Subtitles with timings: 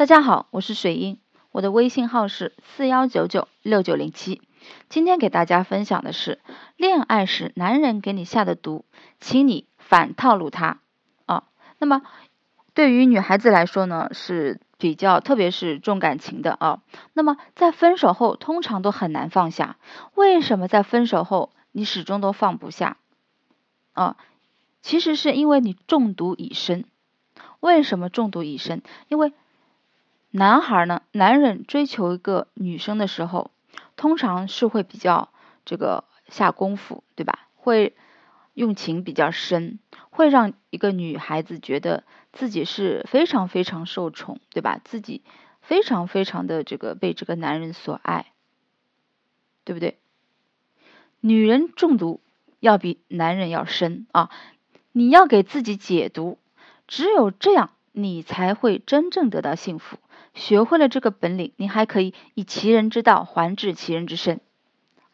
[0.00, 1.18] 大家好，我是水英，
[1.52, 4.40] 我的微信号是四幺九九六九零七。
[4.88, 6.40] 今天给大家分享的是，
[6.78, 8.86] 恋爱时男人给你下的毒，
[9.20, 10.80] 请你反套路他
[11.26, 11.44] 啊。
[11.76, 12.00] 那么
[12.72, 16.80] 对于女孩子来说呢，是比较特别是重感情的啊。
[17.12, 19.76] 那么在分手后，通常都很难放下。
[20.14, 22.96] 为什么在分手后你始终都放不下
[23.92, 24.16] 啊？
[24.80, 26.86] 其实是因为你中毒已深。
[27.60, 28.80] 为什么中毒已深？
[29.08, 29.34] 因为
[30.30, 33.50] 男孩呢，男人追求一个女生的时候，
[33.96, 35.28] 通常是会比较
[35.64, 37.48] 这个下功夫，对吧？
[37.56, 37.96] 会
[38.54, 39.78] 用情比较深，
[40.10, 44.80] 会让一个女孩子觉得自己是非常非常受宠，对吧？
[44.84, 45.22] 自己
[45.62, 48.32] 非常非常的这个被这个男人所爱，
[49.64, 49.98] 对不对？
[51.20, 52.20] 女人中毒
[52.60, 54.30] 要比男人要深啊！
[54.92, 56.38] 你要给自己解毒。
[56.86, 57.70] 只有这样，
[58.02, 59.98] 你才会真正得到幸福。
[60.34, 64.40] 学会了这个本领，你还可以以其人之道还治其人之身。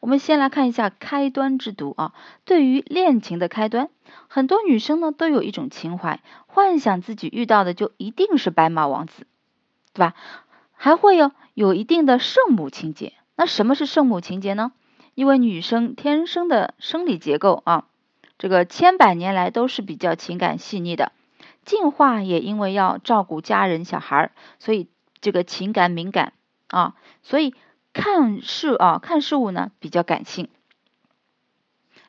[0.00, 2.12] 我们先来看一下开端之毒啊。
[2.44, 3.88] 对于恋情的开端，
[4.26, 9.26] 很多女生呢都有一种情怀，幻想自己遇到的就一定是白马王子，
[9.92, 10.14] 对吧？
[10.72, 13.12] 还会有有一定的圣母情节。
[13.36, 14.72] 那什么是圣母情节呢？
[15.14, 17.84] 因为女生天生的生理结构啊，
[18.38, 21.12] 这个千百年来都是比较情感细腻的。
[21.64, 24.88] 进化也因为要照顾家人、小孩儿，所以
[25.20, 26.32] 这个情感敏感
[26.66, 27.54] 啊，所以
[27.92, 30.48] 看事啊看事物呢比较感性。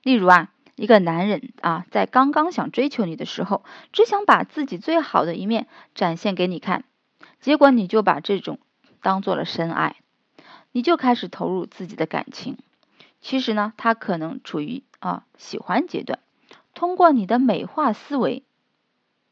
[0.02, 6.84] 例如啊，一个男人啊，在刚刚想追求你的时候，只想把自己最好的一面展现给你看，
[7.40, 8.60] 结果你就把这种
[9.02, 9.98] 当做了深爱，
[10.72, 12.58] 你就开始投入自己的感情。
[13.22, 16.20] 其实呢，他可能处于啊喜欢阶段，
[16.74, 18.44] 通过你的美化思维。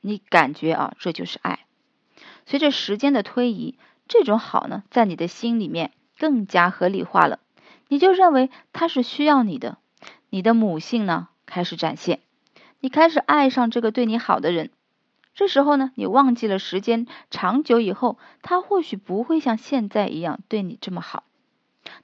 [0.01, 1.65] 你感觉啊，这就是爱。
[2.45, 7.39] 随着时间的推移，这种好呢，在你的心里面更加合理化了。
[7.87, 9.77] 你就认为他是需要你的，
[10.29, 12.21] 你的母性呢开始展现，
[12.79, 14.71] 你开始爱上这个对你好的人。
[15.33, 21.23] 这时候呢，你忘记了时间长久以后，他或许不会像现在一样对你这么好。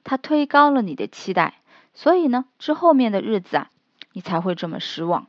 [0.03, 1.61] 他推高了你的期待，
[1.93, 3.69] 所以呢，之后面的日子啊，
[4.13, 5.27] 你才会这么失望。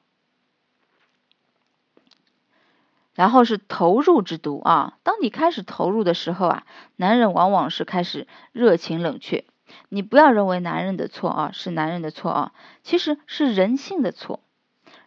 [3.18, 4.96] 然后是投入之毒啊！
[5.02, 9.44] 当你开始投入的时候啊，男人往往是开始热情冷却。
[9.88, 12.52] 你不要认为男人的错啊，是男人的错啊，
[12.84, 14.38] 其实是人性的错。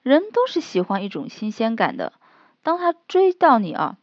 [0.03, 2.11] 人都是喜欢一种新鲜感的。
[2.63, 3.95] 当他追到你啊，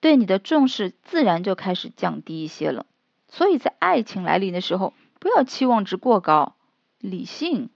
[0.00, 2.84] 对你的重视自然就开始降低一些了。
[3.28, 6.54] 所以在爱情来临的时候，不要期望值过高，
[6.98, 7.70] 理性，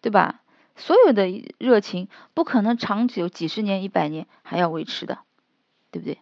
[0.00, 0.42] 对吧？
[0.78, 1.28] 所有的
[1.58, 5.18] 热情不可能长久几十年、一百年还要维持的，
[5.90, 6.18] 对不对？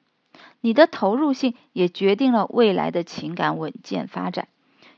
[0.61, 4.49] 你的投入性也决定了未来的情感稳健发展。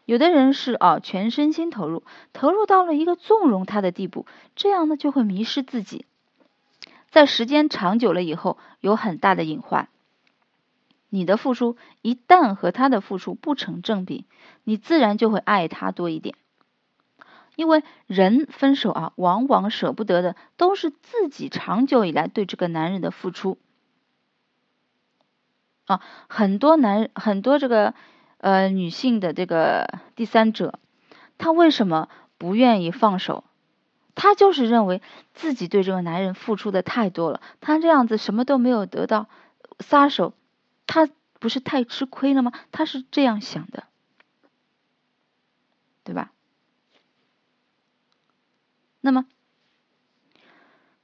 [0.04, 2.02] 有的人是啊，全身心投入，
[2.32, 4.24] 投入到了一个纵容他的地步，
[4.56, 6.06] 这样呢就会迷失自己，
[7.10, 9.88] 在时间长久了以后，有很大的隐患。
[11.10, 14.24] 你的付出一旦和他的付出不成正比，
[14.64, 16.36] 你自然就会爱他多一点。
[17.58, 23.58] 因为人分手啊，往往舍不得的都是自己长久以来对这个男人的付出
[25.86, 26.00] 啊。
[26.28, 27.94] 很多男很多这个
[28.36, 30.78] 呃女性的这个第三者，
[31.36, 32.08] 她为什么
[32.38, 33.42] 不愿意放手？
[34.14, 35.02] 她就是认为
[35.34, 39.28] 自己对这个男人付出的太多了，她这样子什么都没有得到，
[39.80, 40.32] 撒手，
[40.86, 41.08] 她
[41.40, 42.52] 不是太吃亏了吗？
[42.70, 43.82] 她是这样想的，
[46.04, 46.30] 对吧？
[49.08, 49.24] 那么，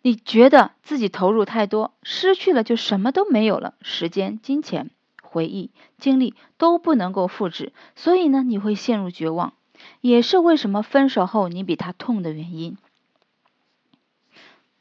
[0.03, 4.91] 你觉得自己投入太多，失去了就什么都没有了，时间、金钱、
[5.23, 9.55] 回忆、精力都不能够复制，所以呢，你会陷入绝望，
[10.03, 12.77] 也是为什么分手后你比他痛的原因。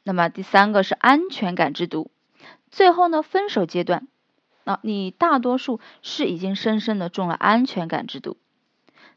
[0.02, 2.10] 那么第三个是安全感之毒，
[2.70, 4.06] 最后呢，分手阶段，
[4.64, 8.36] 啊，你大多数是已经深深的中了安全感之毒，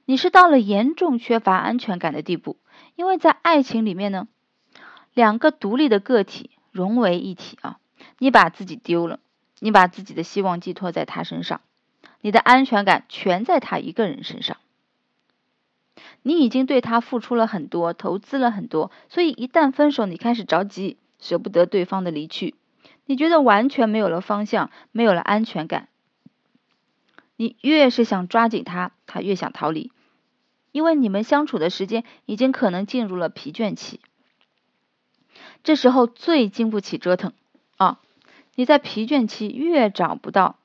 [0.08, 2.56] 你是到了严重缺乏安全感的地步。
[2.96, 4.28] 因为在爱情里面呢，
[5.14, 7.78] 两个独立的个体融为一体啊，
[8.18, 9.20] 你把自己丢了，
[9.60, 11.60] 你把自己的希望寄托在他身上，
[12.22, 14.58] 你的安全感全在他一个人身上，
[16.24, 22.56] 你已经对他付出了很多，投资了很多，所以一旦分手，你开始着急，舍不得对方的离去，
[23.06, 25.90] 你觉得完全没有了方向，没有了安全感，
[27.36, 29.92] 你越是想抓紧他，他越想逃离。
[30.78, 34.00] 因为你们相处的时间已经可能进入了疲倦期，
[35.64, 37.34] 这时候最经不起折腾
[37.78, 38.00] 啊！
[38.54, 40.60] 你在疲倦期越找不到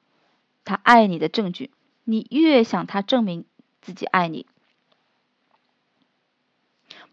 [0.67, 1.71] 他爱你的证据，
[2.05, 3.47] 你越想他证明
[3.81, 4.45] 自己爱你。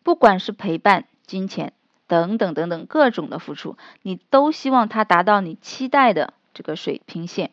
[0.04, 1.72] 不管是陪伴、金钱
[2.06, 7.51] 等等等等各种的付出，你都希望他达到你期待的这个水平线。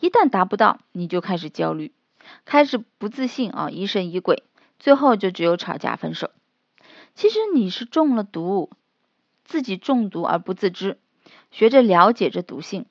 [0.00, 1.92] 一旦达不到，你就开始焦虑，
[2.44, 4.42] 开始不自信啊，疑神疑鬼，
[4.78, 6.30] 最后就只有吵架分手。
[7.14, 8.70] 其实你是中了毒，
[9.44, 10.98] 自己中毒而不自知，
[11.50, 12.86] 学着了解这毒性，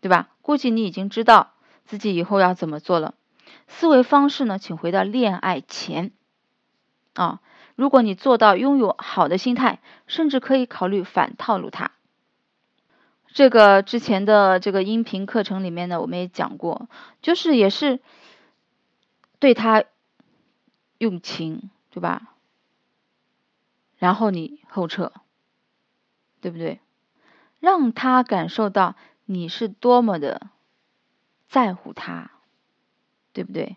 [0.00, 0.30] 对吧？
[0.42, 1.52] 估计你已经知道
[1.84, 3.14] 自己以后要怎么做了。
[3.68, 6.12] 思维方式呢，请回到恋爱前
[7.14, 7.40] 啊。
[7.74, 11.92] 如果你做到拥有好的心态，甚至可以考虑反套路他。
[13.26, 16.88] 这个之前的这个音频课程里面呢，我们也讲过，
[17.20, 18.00] 就是也是
[19.38, 19.84] 对他
[20.98, 22.34] 用情，对吧？
[23.98, 25.12] 然后你后撤，
[26.40, 26.80] 对不对？
[27.60, 28.94] 让他感受到
[29.24, 30.50] 你是多么的
[31.48, 32.30] 在乎他，
[33.32, 33.76] 对不对？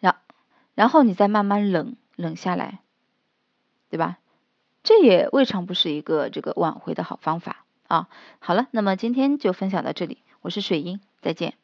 [0.00, 0.20] 然
[0.74, 1.96] 然后你再慢慢冷。
[2.16, 2.78] 冷下来，
[3.90, 4.20] 对吧？
[4.84, 8.08] 这也未尝不是一个这个挽回的好方法啊。
[8.38, 11.63] 好了，那么今天就分享到这里，我是水英，再见。